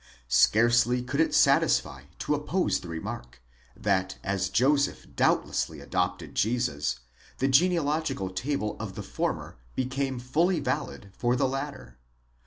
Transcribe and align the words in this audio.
Scarcely 0.27 1.03
could 1.03 1.19
it 1.21 1.31
satisfy 1.35 2.05
to 2.17 2.33
oppose 2.33 2.79
the 2.79 2.87
remark, 2.87 3.39
that 3.77 4.17
as 4.23 4.49
Joseph 4.49 5.05
doubtlessly 5.15 5.79
adopted 5.79 6.33
Jesus, 6.33 7.01
the 7.37 7.47
genealogical 7.47 8.31
table 8.31 8.75
of 8.79 8.95
the 8.95 9.03
former 9.03 9.57
became 9.75 10.17
fully 10.17 10.59
valid 10.59 11.11
for 11.15 11.35
the 11.35 11.47
latter. 11.47 11.99